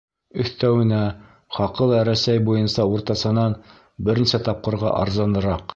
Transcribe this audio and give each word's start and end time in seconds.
Өҫтәүенә, 0.43 1.01
хаҡы 1.59 1.89
ла 1.91 2.01
Рәсәй 2.09 2.43
буйынса 2.49 2.89
уртасанан 2.95 3.59
бер 4.09 4.25
нисә 4.25 4.45
тапҡырға 4.51 5.01
арзаныраҡ. 5.05 5.67